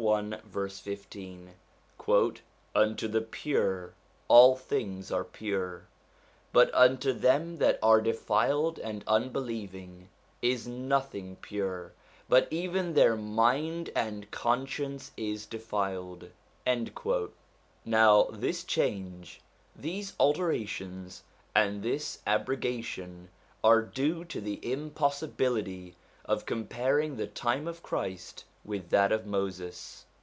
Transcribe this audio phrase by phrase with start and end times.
[0.00, 1.52] 1 verse 15:'
[2.74, 3.92] Unto the pure
[4.28, 5.88] all things are pure:
[6.54, 10.08] but unto them that are defiled and unbelieving
[10.40, 11.92] is nothing pure;
[12.30, 16.30] but even their mind and conscience is defiled.'
[17.84, 19.40] Now this change,
[19.76, 21.24] these alterations,
[21.54, 23.28] and this abroga tion
[23.62, 25.94] are due to the impossibility
[26.24, 30.04] of comparing the time of Christ with that of Moses.